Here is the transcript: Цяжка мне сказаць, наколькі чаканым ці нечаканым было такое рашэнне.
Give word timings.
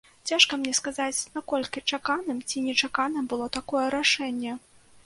Цяжка 0.29 0.53
мне 0.61 0.71
сказаць, 0.79 1.27
наколькі 1.35 1.85
чаканым 1.91 2.41
ці 2.49 2.65
нечаканым 2.69 3.31
было 3.35 3.53
такое 3.61 3.87
рашэнне. 3.99 4.61